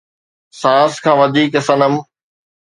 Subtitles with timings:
[0.59, 1.93] سانس کان وڌيڪ صنم